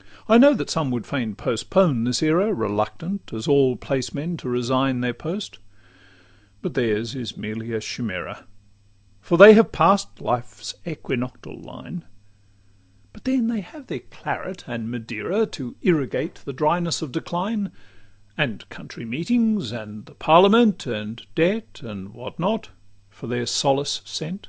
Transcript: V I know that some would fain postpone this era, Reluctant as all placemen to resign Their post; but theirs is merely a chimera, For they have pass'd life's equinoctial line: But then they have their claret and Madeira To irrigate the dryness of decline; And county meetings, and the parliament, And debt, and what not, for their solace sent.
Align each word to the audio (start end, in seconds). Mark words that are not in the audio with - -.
V 0.00 0.04
I 0.30 0.38
know 0.38 0.52
that 0.54 0.68
some 0.68 0.90
would 0.90 1.06
fain 1.06 1.36
postpone 1.36 2.02
this 2.02 2.24
era, 2.24 2.52
Reluctant 2.52 3.32
as 3.32 3.46
all 3.46 3.76
placemen 3.76 4.36
to 4.38 4.48
resign 4.48 5.00
Their 5.00 5.14
post; 5.14 5.60
but 6.60 6.74
theirs 6.74 7.14
is 7.14 7.36
merely 7.36 7.70
a 7.72 7.78
chimera, 7.78 8.46
For 9.20 9.38
they 9.38 9.54
have 9.54 9.70
pass'd 9.70 10.20
life's 10.20 10.74
equinoctial 10.84 11.56
line: 11.62 12.04
But 13.12 13.22
then 13.22 13.46
they 13.46 13.60
have 13.60 13.86
their 13.86 14.00
claret 14.00 14.64
and 14.66 14.90
Madeira 14.90 15.46
To 15.46 15.76
irrigate 15.82 16.34
the 16.44 16.52
dryness 16.52 17.00
of 17.00 17.12
decline; 17.12 17.70
And 18.36 18.68
county 18.70 19.04
meetings, 19.04 19.70
and 19.70 20.06
the 20.06 20.16
parliament, 20.16 20.84
And 20.84 21.24
debt, 21.36 21.80
and 21.80 22.08
what 22.08 22.40
not, 22.40 22.70
for 23.08 23.28
their 23.28 23.46
solace 23.46 24.02
sent. 24.04 24.48